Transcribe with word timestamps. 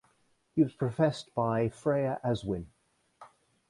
He 0.55 0.63
was 0.63 0.73
professed 0.73 1.31
by 1.35 1.69
Freya 1.69 2.19
Aswynn. 2.25 2.65